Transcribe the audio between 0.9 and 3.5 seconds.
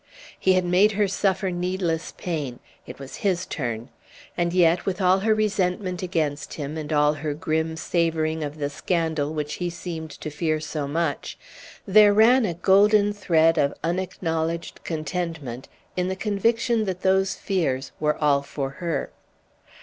her suffer needless pain; it was his